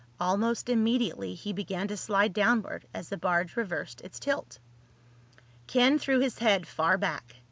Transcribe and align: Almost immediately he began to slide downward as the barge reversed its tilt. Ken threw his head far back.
Almost 0.19 0.67
immediately 0.67 1.35
he 1.35 1.53
began 1.53 1.87
to 1.89 1.95
slide 1.95 2.33
downward 2.33 2.87
as 2.91 3.09
the 3.09 3.17
barge 3.17 3.55
reversed 3.55 4.01
its 4.01 4.17
tilt. 4.19 4.57
Ken 5.67 5.99
threw 5.99 6.19
his 6.21 6.39
head 6.39 6.67
far 6.67 6.97
back. 6.97 7.35